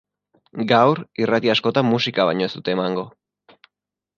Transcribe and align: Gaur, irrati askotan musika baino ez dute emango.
Gaur, 0.71 1.01
irrati 1.25 1.51
askotan 1.55 1.87
musika 1.91 2.25
baino 2.31 2.49
ez 2.49 2.51
dute 2.57 2.77
emango. 2.79 3.05